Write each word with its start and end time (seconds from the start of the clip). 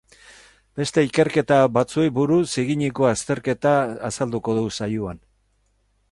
Beste 0.79 1.01
ikerketa 1.07 1.57
batzuei 1.75 2.07
buruz 2.15 2.47
eginiko 2.63 3.07
azterketa 3.09 3.73
azalduko 4.09 4.55
du 4.61 4.65
saioan. 4.79 5.21